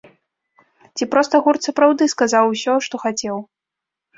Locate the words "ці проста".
0.99-1.41